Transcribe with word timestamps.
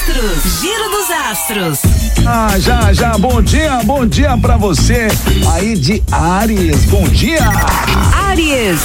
astros. 0.00 0.60
Giro 0.60 0.88
dos 0.88 1.10
astros. 1.10 1.78
Ah, 2.26 2.58
já, 2.58 2.92
já. 2.92 3.18
Bom 3.18 3.42
dia, 3.42 3.82
bom 3.84 4.06
dia 4.06 4.36
pra 4.38 4.56
você 4.56 5.08
aí 5.52 5.76
de 5.76 6.02
Ares. 6.10 6.84
Bom 6.86 7.04
dia. 7.08 7.40
Aries. 8.28 8.80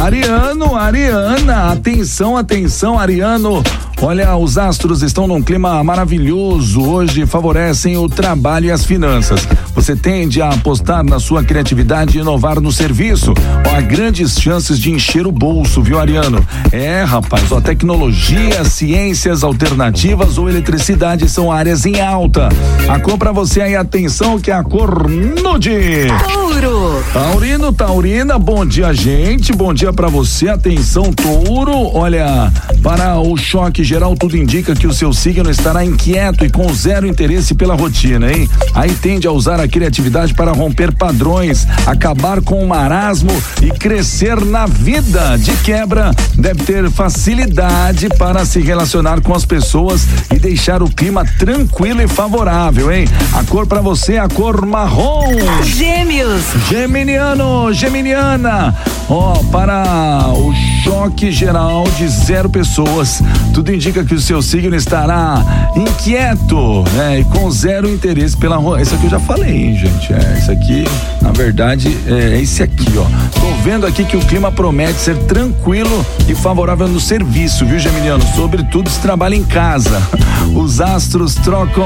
Ariano, 0.00 0.76
Ariana, 0.76 1.72
atenção, 1.72 2.36
atenção, 2.36 2.98
Ariano. 2.98 3.62
Olha, 4.02 4.34
os 4.34 4.56
astros 4.56 5.02
estão 5.02 5.26
num 5.26 5.42
clima 5.42 5.84
maravilhoso. 5.84 6.80
Hoje 6.80 7.26
favorecem 7.26 7.98
o 7.98 8.08
trabalho 8.08 8.66
e 8.66 8.70
as 8.70 8.82
finanças. 8.82 9.46
Você 9.74 9.94
tende 9.94 10.40
a 10.40 10.48
apostar 10.48 11.04
na 11.04 11.20
sua 11.20 11.44
criatividade 11.44 12.16
e 12.16 12.20
inovar 12.22 12.60
no 12.60 12.72
serviço. 12.72 13.34
Ó, 13.66 13.76
há 13.76 13.80
grandes 13.82 14.40
chances 14.40 14.78
de 14.78 14.90
encher 14.90 15.26
o 15.26 15.32
bolso, 15.32 15.82
viu, 15.82 15.98
Ariano? 15.98 16.44
É, 16.72 17.02
rapaz, 17.02 17.52
ó, 17.52 17.60
tecnologia, 17.60 18.64
ciências 18.64 19.44
alternativas 19.44 20.38
ou 20.38 20.48
eletricidade 20.48 21.28
são 21.28 21.52
áreas 21.52 21.84
em 21.84 22.00
alta. 22.00 22.48
A 22.88 22.98
cor 22.98 23.18
pra 23.18 23.32
você 23.32 23.60
aí, 23.60 23.76
atenção, 23.76 24.40
que 24.40 24.50
é 24.50 24.54
a 24.54 24.64
cor 24.64 25.08
nude. 25.10 26.06
Touro. 26.32 27.04
Taurino, 27.12 27.72
Taurina, 27.72 28.38
bom 28.38 28.64
dia, 28.64 28.94
gente. 28.94 29.52
Bom 29.52 29.74
dia 29.74 29.92
pra 29.92 30.08
você. 30.08 30.48
Atenção, 30.48 31.12
touro. 31.12 31.94
Olha, 31.94 32.50
para 32.82 33.20
o 33.20 33.36
choque 33.36 33.84
geral, 33.90 34.14
tudo 34.14 34.36
indica 34.36 34.72
que 34.72 34.86
o 34.86 34.94
seu 34.94 35.12
signo 35.12 35.50
estará 35.50 35.84
inquieto 35.84 36.44
e 36.44 36.48
com 36.48 36.72
zero 36.72 37.08
interesse 37.08 37.56
pela 37.56 37.74
rotina, 37.74 38.30
hein? 38.30 38.48
Aí 38.72 38.94
tende 38.94 39.26
a 39.26 39.32
usar 39.32 39.58
a 39.58 39.66
criatividade 39.66 40.32
para 40.32 40.52
romper 40.52 40.94
padrões, 40.94 41.66
acabar 41.84 42.40
com 42.40 42.62
o 42.62 42.68
marasmo 42.68 43.32
e 43.60 43.68
crescer 43.72 44.44
na 44.44 44.64
vida. 44.64 45.36
De 45.36 45.50
quebra, 45.64 46.12
deve 46.36 46.62
ter 46.62 46.88
facilidade 46.88 48.08
para 48.10 48.44
se 48.44 48.60
relacionar 48.60 49.20
com 49.22 49.34
as 49.34 49.44
pessoas 49.44 50.06
e 50.32 50.38
deixar 50.38 50.84
o 50.84 50.88
clima 50.88 51.24
tranquilo 51.24 52.00
e 52.00 52.06
favorável, 52.06 52.92
hein? 52.92 53.08
A 53.32 53.42
cor 53.42 53.66
para 53.66 53.80
você 53.80 54.12
é 54.12 54.18
a 54.20 54.28
cor 54.28 54.64
marrom. 54.64 55.34
Gêmeos. 55.64 56.44
Geminiano, 56.68 57.72
Geminiana, 57.72 58.72
ó, 59.08 59.34
para 59.50 60.28
o 60.28 60.52
choque 60.82 61.30
geral 61.30 61.84
de 61.96 62.08
zero 62.08 62.48
pessoas, 62.48 63.22
tudo 63.52 63.72
indica 63.72 64.04
que 64.04 64.14
o 64.14 64.20
seu 64.20 64.40
signo 64.40 64.74
estará 64.74 65.70
inquieto, 65.76 66.84
né? 66.94 67.20
E 67.20 67.24
com 67.24 67.50
zero 67.50 67.88
interesse 67.88 68.36
pela 68.36 68.56
rua. 68.56 68.80
Isso 68.80 68.94
aqui 68.94 69.04
eu 69.04 69.10
já 69.10 69.20
falei, 69.20 69.66
hein, 69.66 69.76
gente? 69.76 70.12
É, 70.12 70.38
isso 70.38 70.50
aqui, 70.50 70.84
na 71.20 71.32
verdade, 71.32 71.96
é 72.06 72.40
esse 72.40 72.62
aqui, 72.62 72.86
ó. 72.96 73.04
Tô 73.38 73.62
vendo 73.62 73.86
aqui 73.86 74.04
que 74.04 74.16
o 74.16 74.20
clima 74.20 74.50
promete 74.50 74.98
ser 74.98 75.16
tranquilo 75.24 76.04
e 76.28 76.34
favorável 76.34 76.88
no 76.88 77.00
serviço, 77.00 77.66
viu, 77.66 77.78
Geminiano? 77.78 78.24
Sobretudo 78.34 78.88
se 78.88 79.00
trabalha 79.00 79.34
em 79.34 79.44
casa. 79.44 80.00
Os 80.54 80.80
astros 80.80 81.34
trocam 81.34 81.84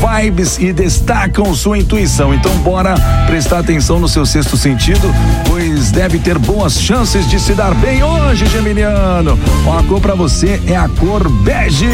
vibes 0.00 0.58
e 0.58 0.72
destacam 0.72 1.54
sua 1.54 1.78
intuição. 1.78 2.32
Então, 2.32 2.52
bora 2.58 2.94
prestar 3.26 3.58
atenção 3.58 4.00
no 4.00 4.08
seu 4.08 4.24
sexto 4.24 4.56
sentido, 4.56 5.12
pois 5.46 5.69
deve 5.88 6.18
ter 6.18 6.36
boas 6.38 6.74
chances 6.74 7.28
de 7.28 7.40
se 7.40 7.54
dar 7.54 7.74
bem 7.74 8.02
hoje, 8.02 8.44
Geminiano. 8.46 9.38
A 9.78 9.82
cor 9.84 10.00
pra 10.00 10.14
você 10.14 10.60
é 10.66 10.76
a 10.76 10.88
cor 10.88 11.28
bege. 11.28 11.86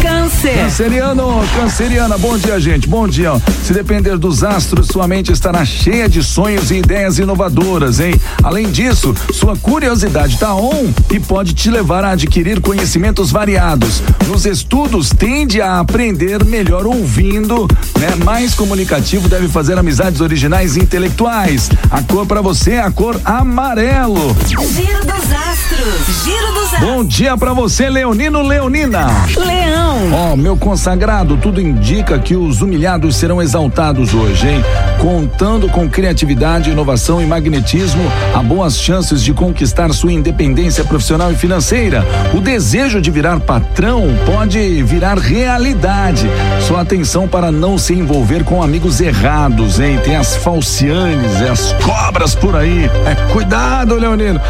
Câncer. 0.00 0.54
Canceriano, 0.54 1.42
canceriana, 1.56 2.16
bom 2.16 2.38
dia, 2.38 2.60
gente. 2.60 2.86
Bom 2.86 3.08
dia. 3.08 3.32
Se 3.64 3.72
depender 3.72 4.16
dos 4.18 4.44
astros, 4.44 4.88
sua 4.88 5.08
mente 5.08 5.32
estará 5.32 5.64
cheia 5.64 6.08
de 6.08 6.22
sonhos 6.22 6.70
e 6.70 6.76
ideias 6.76 7.18
inovadoras, 7.18 7.98
hein? 7.98 8.14
Além 8.42 8.70
disso, 8.70 9.14
sua 9.32 9.56
curiosidade 9.56 10.38
tá 10.38 10.54
on 10.54 10.92
e 11.10 11.18
pode 11.18 11.54
te 11.54 11.70
levar 11.70 12.04
a 12.04 12.10
adquirir 12.10 12.60
conhecimentos 12.60 13.30
variados. 13.30 14.02
Nos 14.28 14.46
estudos, 14.46 15.08
tende 15.10 15.60
a 15.60 15.80
aprender 15.80 16.44
melhor 16.44 16.86
ouvindo, 16.86 17.66
né? 17.98 18.14
Mais 18.24 18.54
comunicativo 18.54 19.28
deve 19.28 19.48
fazer 19.48 19.78
amizades 19.78 20.20
originais 20.20 20.76
e 20.76 20.80
intelectuais. 20.80 21.70
A 21.90 22.02
cor 22.02 22.26
pra 22.26 22.40
você 22.40 22.72
é 22.72 22.80
a 22.80 22.90
cor 22.90 23.18
amarelo. 23.24 24.36
Giro 24.46 25.00
dos 25.00 25.32
astros. 25.32 26.24
Giro 26.24 26.52
dos 26.52 26.64
astros. 26.74 26.80
Bom 26.80 27.04
dia 27.04 27.36
pra 27.36 27.52
você, 27.52 27.88
Leonino 27.88 28.42
Leonina. 28.42 29.06
Leão. 29.36 29.63
Ó, 30.12 30.36
meu 30.36 30.56
consagrado, 30.56 31.36
tudo 31.36 31.60
indica 31.60 32.18
que 32.18 32.36
os 32.36 32.62
humilhados 32.62 33.16
serão 33.16 33.40
exaltados 33.40 34.14
hoje, 34.14 34.48
hein? 34.48 34.64
Contando 35.00 35.68
com 35.68 35.88
criatividade, 35.88 36.70
inovação 36.70 37.20
e 37.20 37.26
magnetismo, 37.26 38.02
há 38.34 38.42
boas 38.42 38.78
chances 38.78 39.22
de 39.22 39.32
conquistar 39.32 39.92
sua 39.92 40.12
independência 40.12 40.84
profissional 40.84 41.30
e 41.32 41.34
financeira. 41.34 42.04
O 42.32 42.40
desejo 42.40 43.00
de 43.00 43.10
virar 43.10 43.40
patrão 43.40 44.04
pode 44.26 44.82
virar 44.82 45.18
realidade. 45.18 46.28
Só 46.60 46.76
atenção 46.78 47.28
para 47.28 47.52
não 47.52 47.76
se 47.78 47.94
envolver 47.94 48.44
com 48.44 48.62
amigos 48.62 49.00
errados, 49.00 49.78
hein? 49.80 49.98
Tem 50.02 50.16
as 50.16 50.36
falcianes, 50.36 51.40
e 51.40 51.48
as 51.48 51.72
cobras 51.82 52.34
por 52.34 52.56
aí. 52.56 52.90
É, 53.06 53.32
cuidado, 53.32 53.94
Leonino. 53.96 54.40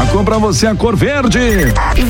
A 0.00 0.06
cor 0.06 0.24
pra 0.24 0.38
você 0.38 0.66
é 0.66 0.70
a 0.70 0.74
cor 0.74 0.96
verde. 0.96 1.40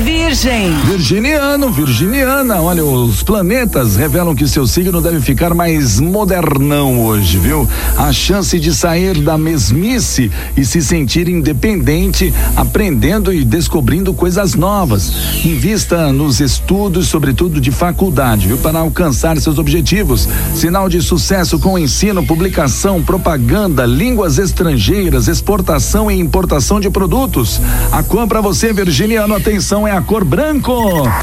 Virgem. 0.03 0.71
Virginiano, 0.85 1.69
Virginiana, 1.69 2.61
olha, 2.61 2.83
os 2.91 3.23
planetas 3.23 3.95
revelam 3.95 4.35
que 4.35 4.45
seu 4.45 4.67
signo 4.67 5.01
deve 5.01 5.21
ficar 5.21 5.53
mais 5.53 5.99
modernão 5.99 7.05
hoje, 7.05 7.37
viu? 7.37 7.67
A 7.97 8.11
chance 8.11 8.59
de 8.59 8.73
sair 8.73 9.21
da 9.21 9.37
mesmice 9.37 10.29
e 10.57 10.65
se 10.65 10.81
sentir 10.81 11.29
independente, 11.29 12.33
aprendendo 12.55 13.33
e 13.33 13.45
descobrindo 13.45 14.13
coisas 14.13 14.55
novas. 14.55 15.45
Invista 15.45 16.11
nos 16.11 16.41
estudos, 16.41 17.07
sobretudo 17.07 17.61
de 17.61 17.71
faculdade, 17.71 18.47
viu? 18.47 18.57
Para 18.57 18.79
alcançar 18.79 19.39
seus 19.39 19.57
objetivos. 19.57 20.27
Sinal 20.53 20.89
de 20.89 21.01
sucesso 21.01 21.57
com 21.59 21.79
ensino, 21.79 22.25
publicação, 22.25 23.01
propaganda, 23.01 23.85
línguas 23.85 24.37
estrangeiras, 24.37 25.29
exportação 25.29 26.11
e 26.11 26.19
importação 26.19 26.79
de 26.79 26.89
produtos. 26.89 27.61
A 27.91 28.03
cor 28.03 28.27
para 28.27 28.41
você, 28.41 28.73
Virginiano, 28.73 29.33
atenção, 29.33 29.87
é 29.87 29.91
a 29.91 30.01
cor 30.01 30.25
branco. 30.25 30.73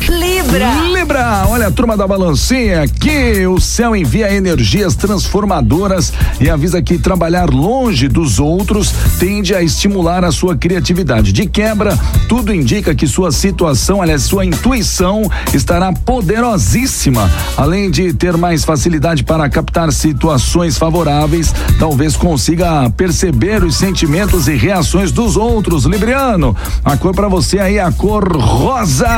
Libra. 0.09 0.73
Libra, 0.93 1.45
olha 1.49 1.58
a 1.63 1.71
turma 1.71 1.97
da 1.97 2.07
balancinha 2.07 2.83
aqui, 2.83 3.47
o 3.47 3.61
céu 3.61 3.97
envia 3.97 4.33
energias 4.33 4.95
transformadoras 4.95 6.13
e 6.41 6.49
avisa 6.49 6.81
que 6.81 6.99
trabalhar 6.99 7.51
longe 7.51 8.07
dos 8.07 8.39
outros 8.39 8.93
tende 9.19 9.55
a 9.55 9.63
estimular 9.63 10.25
a 10.25 10.31
sua 10.31 10.57
criatividade. 10.57 11.33
De 11.33 11.47
quebra, 11.47 11.99
tudo 12.29 12.55
indica 12.55 12.95
que 12.95 13.07
sua 13.07 13.33
situação, 13.33 14.01
aliás, 14.01 14.23
sua 14.23 14.45
intuição 14.45 15.23
estará 15.53 15.93
poderosíssima. 15.93 17.31
Além 17.57 17.91
de 17.91 18.13
ter 18.13 18.37
mais 18.37 18.65
facilidade 18.65 19.25
para 19.25 19.49
captar 19.49 19.93
situações 19.93 20.79
favoráveis, 20.79 21.53
talvez 21.79 22.17
consiga 22.17 22.89
perceber 22.91 23.65
os 23.65 23.77
sentimentos 23.77 24.49
e 24.49 24.55
reações 24.55 25.11
dos 25.11 25.37
outros. 25.37 25.85
Libriano, 25.85 26.57
a 26.85 26.97
cor 26.97 27.15
para 27.15 27.29
você 27.29 27.59
aí 27.59 27.79
é 27.79 27.83
a 27.83 27.91
cor 27.91 28.37
rosa. 28.37 29.09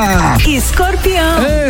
Escorpião. 0.47 1.43
É, 1.43 1.69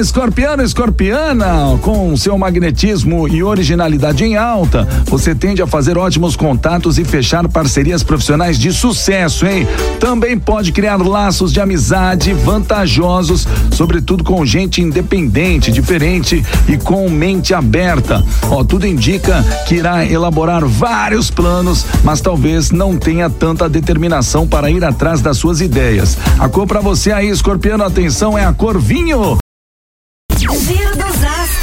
Escorpiana, 0.63 1.77
com 1.81 2.16
seu 2.16 2.38
magnetismo 2.38 3.27
e 3.27 3.44
originalidade 3.44 4.23
em 4.23 4.38
alta, 4.38 4.88
você 5.05 5.33
tende 5.33 5.61
a 5.61 5.67
fazer 5.67 5.97
ótimos 5.97 6.35
contatos 6.35 6.99
e 6.99 7.03
fechar 7.03 7.47
parcerias 7.47 8.03
profissionais 8.03 8.59
de 8.59 8.71
sucesso, 8.71 9.45
hein? 9.47 9.67
Também 10.00 10.38
pode 10.38 10.71
criar 10.71 10.97
laços 10.97 11.51
de 11.51 11.59
amizade 11.59 12.31
vantajosos, 12.33 13.47
sobretudo 13.71 14.23
com 14.23 14.45
gente 14.45 14.81
independente, 14.81 15.71
diferente 15.71 16.45
e 16.67 16.77
com 16.77 17.09
mente 17.09 17.53
aberta. 17.53 18.23
Ó, 18.50 18.63
tudo 18.63 18.85
indica 18.85 19.44
que 19.67 19.75
irá 19.75 20.05
elaborar 20.05 20.66
vários 20.66 21.31
planos, 21.31 21.85
mas 22.03 22.21
talvez 22.21 22.71
não 22.71 22.95
tenha 22.95 23.29
tanta 23.29 23.67
determinação 23.67 24.47
para 24.47 24.69
ir 24.69 24.85
atrás 24.85 25.21
das 25.21 25.38
suas 25.38 25.59
ideias. 25.59 26.17
A 26.38 26.47
cor 26.47 26.67
para 26.67 26.81
você 26.81 27.11
aí, 27.11 27.29
escorpiano, 27.29 27.83
atenção, 27.83 28.38
é 28.38 28.45
a 28.45 28.53
cor 28.53 28.79
vinho. 28.79 29.41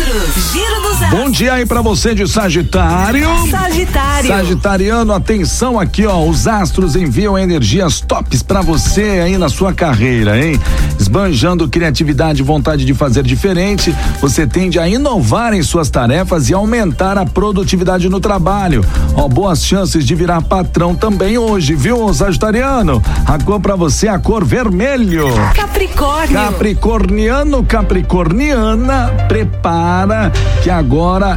Giro. 0.08 0.87
Bom 1.10 1.30
dia 1.30 1.54
aí 1.54 1.64
pra 1.64 1.80
você 1.80 2.14
de 2.14 2.26
Sagitário. 2.28 3.28
Sagitário. 3.48 4.28
Sagitariano, 4.28 5.12
atenção 5.12 5.78
aqui, 5.78 6.04
ó. 6.04 6.22
Os 6.22 6.46
astros 6.46 6.96
enviam 6.96 7.38
energias 7.38 8.00
tops 8.00 8.42
pra 8.42 8.60
você 8.60 9.22
aí 9.24 9.38
na 9.38 9.48
sua 9.48 9.72
carreira, 9.72 10.38
hein? 10.38 10.60
Esbanjando 10.98 11.68
criatividade 11.68 12.42
e 12.42 12.44
vontade 12.44 12.84
de 12.84 12.92
fazer 12.92 13.22
diferente, 13.22 13.94
você 14.20 14.46
tende 14.46 14.78
a 14.78 14.88
inovar 14.88 15.54
em 15.54 15.62
suas 15.62 15.88
tarefas 15.88 16.50
e 16.50 16.54
aumentar 16.54 17.16
a 17.16 17.24
produtividade 17.24 18.08
no 18.08 18.18
trabalho. 18.20 18.84
Ó, 19.14 19.28
boas 19.28 19.64
chances 19.64 20.04
de 20.04 20.14
virar 20.14 20.42
patrão 20.42 20.94
também 20.94 21.38
hoje, 21.38 21.74
viu, 21.74 22.12
Sagitariano? 22.12 23.00
A 23.24 23.38
cor 23.38 23.60
pra 23.60 23.76
você 23.76 24.08
é 24.08 24.10
a 24.10 24.18
cor 24.18 24.44
vermelho. 24.44 25.28
Capricórnio. 25.54 26.34
Capricorniano, 26.34 27.62
Capricorniana, 27.62 29.08
prepara 29.28 30.32
que 30.62 30.68
agora 30.68 30.87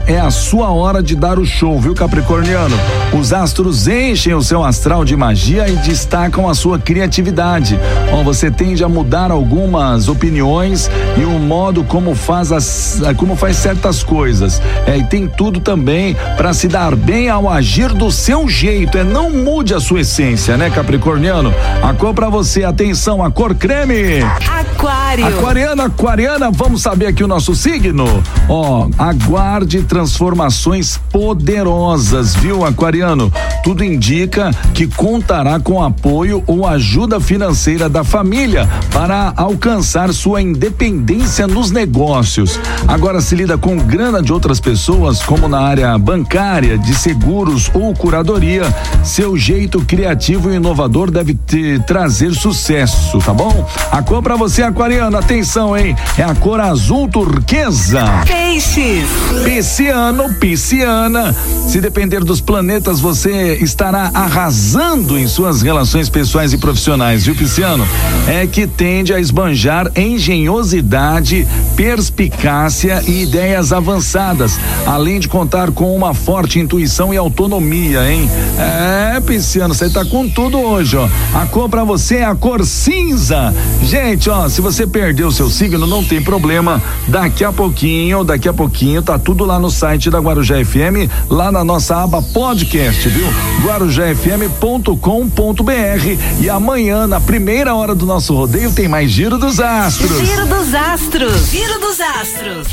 é 0.07 0.17
a 0.17 0.31
sua 0.31 0.69
hora 0.69 1.03
de 1.03 1.13
dar 1.13 1.37
o 1.37 1.45
show, 1.45 1.77
viu, 1.77 1.93
Capricorniano? 1.93 2.73
Os 3.11 3.33
astros 3.33 3.85
enchem 3.85 4.33
o 4.33 4.41
seu 4.41 4.63
astral 4.63 5.03
de 5.03 5.13
magia 5.17 5.67
e 5.67 5.75
destacam 5.75 6.47
a 6.47 6.53
sua 6.53 6.79
criatividade. 6.79 7.77
Ó, 8.13 8.23
você 8.23 8.49
tende 8.49 8.81
a 8.81 8.87
mudar 8.87 9.29
algumas 9.29 10.07
opiniões 10.07 10.89
e 11.17 11.25
o 11.25 11.37
modo 11.37 11.83
como 11.83 12.15
faz 12.15 12.49
as, 12.49 13.01
como 13.17 13.35
faz 13.35 13.57
certas 13.57 14.01
coisas. 14.01 14.61
É, 14.87 14.97
e 14.97 15.03
tem 15.03 15.27
tudo 15.27 15.59
também 15.59 16.15
para 16.37 16.53
se 16.53 16.69
dar 16.69 16.95
bem 16.95 17.27
ao 17.27 17.49
agir 17.49 17.89
do 17.89 18.09
seu 18.09 18.47
jeito. 18.47 18.97
É 18.97 19.03
não 19.03 19.29
mude 19.29 19.73
a 19.73 19.81
sua 19.81 19.99
essência, 19.99 20.55
né, 20.55 20.69
Capricorniano? 20.69 21.53
A 21.83 21.93
cor 21.93 22.13
para 22.13 22.29
você, 22.29 22.63
atenção, 22.63 23.21
a 23.21 23.29
cor 23.29 23.53
creme. 23.53 24.21
Aquário. 24.47 25.27
Aquariana, 25.27 25.85
aquariana, 25.87 26.51
vamos 26.51 26.81
saber 26.81 27.07
aqui 27.07 27.21
o 27.21 27.27
nosso 27.27 27.53
signo? 27.53 28.23
Ó, 28.47 28.87
aguarde 28.97 29.40
transformações 29.87 30.99
poderosas, 31.11 32.35
viu, 32.35 32.63
aquariano? 32.63 33.31
Tudo 33.63 33.83
indica 33.83 34.51
que 34.73 34.87
contará 34.87 35.59
com 35.59 35.83
apoio 35.83 36.43
ou 36.45 36.67
ajuda 36.67 37.19
financeira 37.19 37.89
da 37.89 38.03
família 38.03 38.69
para 38.91 39.33
alcançar 39.35 40.13
sua 40.13 40.41
independência 40.41 41.47
nos 41.47 41.71
negócios. 41.71 42.59
Agora 42.87 43.19
se 43.19 43.35
lida 43.35 43.57
com 43.57 43.77
grana 43.77 44.21
de 44.21 44.31
outras 44.31 44.59
pessoas, 44.59 45.23
como 45.23 45.47
na 45.47 45.59
área 45.59 45.97
bancária, 45.97 46.77
de 46.77 46.93
seguros 46.93 47.69
ou 47.73 47.93
curadoria, 47.93 48.63
seu 49.03 49.35
jeito 49.37 49.81
criativo 49.81 50.51
e 50.51 50.55
inovador 50.55 51.09
deve 51.09 51.33
te 51.33 51.79
trazer 51.87 52.33
sucesso, 52.33 53.17
tá 53.19 53.33
bom? 53.33 53.67
A 53.91 54.01
cor 54.01 54.21
para 54.21 54.35
você, 54.35 54.61
aquariano, 54.61 55.17
atenção, 55.17 55.75
hein? 55.75 55.95
É 56.17 56.23
a 56.23 56.35
cor 56.35 56.59
azul 56.59 57.07
turquesa. 57.07 58.05
Peixes. 58.25 59.30
Pisciano, 59.43 60.33
pisciana. 60.35 61.35
Se 61.67 61.79
depender 61.79 62.23
dos 62.23 62.41
planetas, 62.41 62.99
você 62.99 63.55
estará 63.61 64.11
arrasando 64.13 65.17
em 65.17 65.27
suas 65.27 65.61
relações 65.61 66.09
pessoais 66.09 66.51
e 66.53 66.57
profissionais, 66.57 67.25
viu, 67.25 67.35
pisciano? 67.35 67.87
É 68.27 68.45
que 68.45 68.67
tende 68.67 69.13
a 69.13 69.19
esbanjar 69.19 69.91
engenhosidade, 69.95 71.47
perspicácia 71.75 73.03
e 73.07 73.23
ideias 73.23 73.71
avançadas, 73.71 74.59
além 74.85 75.19
de 75.19 75.27
contar 75.27 75.71
com 75.71 75.95
uma 75.95 76.13
forte 76.13 76.59
intuição 76.59 77.13
e 77.13 77.17
autonomia, 77.17 78.11
hein? 78.11 78.29
É, 78.57 79.19
pisciano, 79.21 79.73
você 79.73 79.89
tá 79.89 80.03
com 80.03 80.27
tudo 80.27 80.59
hoje, 80.59 80.97
ó. 80.97 81.07
A 81.33 81.45
cor 81.45 81.69
pra 81.69 81.83
você 81.83 82.17
é 82.17 82.25
a 82.25 82.35
cor 82.35 82.65
cinza. 82.65 83.53
Gente, 83.83 84.29
ó, 84.29 84.49
se 84.49 84.59
você 84.59 84.85
perdeu 84.85 85.31
seu 85.31 85.49
signo, 85.49 85.87
não 85.87 86.03
tem 86.03 86.21
problema. 86.21 86.81
Daqui 87.07 87.43
a 87.43 87.51
pouquinho, 87.51 88.23
daqui 88.23 88.49
a 88.49 88.53
pouquinho, 88.53 89.01
tá 89.01 89.17
tudo 89.21 89.45
lá 89.45 89.59
no 89.59 89.69
site 89.69 90.09
da 90.09 90.19
Guarujá 90.19 90.55
FM, 90.63 91.09
lá 91.29 91.51
na 91.51 91.63
nossa 91.63 92.03
aba 92.03 92.21
podcast, 92.21 93.07
viu? 93.07 93.27
guarujafm.com.br 93.63 96.41
e 96.41 96.49
amanhã, 96.49 97.07
na 97.07 97.21
primeira 97.21 97.75
hora 97.75 97.95
do 97.95 98.05
nosso 98.05 98.35
rodeio, 98.35 98.71
tem 98.71 98.87
mais 98.87 99.11
Giro 99.11 99.37
dos 99.37 99.59
Astros. 99.59 100.27
Giro 100.27 100.45
dos 100.47 100.73
Astros. 100.73 101.49
Giro 101.49 101.79
dos 101.79 101.99
Astros. 102.01 102.67